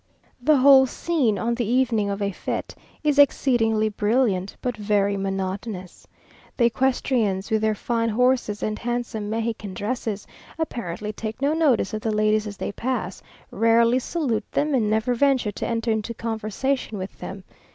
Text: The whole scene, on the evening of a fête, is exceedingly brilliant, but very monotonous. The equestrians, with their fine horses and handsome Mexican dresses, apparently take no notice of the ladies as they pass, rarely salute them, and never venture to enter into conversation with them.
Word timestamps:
The 0.41 0.57
whole 0.57 0.87
scene, 0.87 1.37
on 1.37 1.53
the 1.53 1.67
evening 1.67 2.09
of 2.09 2.23
a 2.23 2.31
fête, 2.31 2.73
is 3.03 3.19
exceedingly 3.19 3.87
brilliant, 3.87 4.57
but 4.59 4.75
very 4.75 5.15
monotonous. 5.15 6.07
The 6.57 6.65
equestrians, 6.65 7.51
with 7.51 7.61
their 7.61 7.75
fine 7.75 8.09
horses 8.09 8.63
and 8.63 8.79
handsome 8.79 9.29
Mexican 9.29 9.75
dresses, 9.75 10.25
apparently 10.57 11.13
take 11.13 11.39
no 11.39 11.53
notice 11.53 11.93
of 11.93 12.01
the 12.01 12.09
ladies 12.09 12.47
as 12.47 12.57
they 12.57 12.71
pass, 12.71 13.21
rarely 13.51 13.99
salute 13.99 14.51
them, 14.51 14.73
and 14.73 14.89
never 14.89 15.13
venture 15.13 15.51
to 15.51 15.67
enter 15.67 15.91
into 15.91 16.15
conversation 16.15 16.97
with 16.97 17.19
them. 17.19 17.43